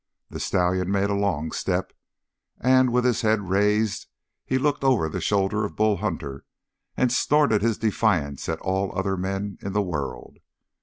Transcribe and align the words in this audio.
The 0.31 0.39
stallion 0.39 0.89
made 0.91 1.11
a 1.11 1.15
long 1.15 1.51
step, 1.51 1.93
and 2.59 2.91
with 2.91 3.05
his 3.05 3.21
head 3.21 3.49
raised 3.49 4.07
he 4.43 4.57
looked 4.57 4.83
over 4.83 5.07
the 5.07 5.21
shoulder 5.21 5.63
of 5.63 5.75
Bull 5.75 5.97
Hunter 5.97 6.43
and 6.97 7.11
snorted 7.13 7.61
his 7.61 7.77
defiance 7.77 8.49
at 8.49 8.59
all 8.61 8.97
other 8.97 9.15
men 9.15 9.59
in 9.61 9.73
the 9.73 9.83
world! 9.83 10.39